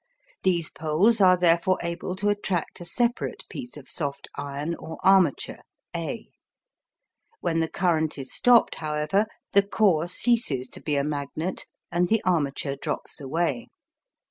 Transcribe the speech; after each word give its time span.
These 0.41 0.71
poles 0.71 1.21
are 1.21 1.37
therefore 1.37 1.77
able 1.83 2.15
to 2.15 2.29
attract 2.29 2.81
a 2.81 2.85
separate 2.85 3.45
piece 3.49 3.77
of 3.77 3.87
soft 3.87 4.29
iron 4.35 4.73
or 4.79 4.97
armature 5.03 5.59
A. 5.95 6.31
When 7.39 7.59
the 7.59 7.69
current 7.69 8.17
is 8.17 8.33
stopped, 8.33 8.77
however, 8.77 9.27
the 9.51 9.61
core 9.61 10.07
ceases 10.07 10.69
to 10.69 10.81
be 10.81 10.95
a 10.95 11.03
magnet 11.03 11.67
and 11.91 12.07
the 12.07 12.23
armature 12.25 12.75
drops 12.77 13.21
away. 13.21 13.67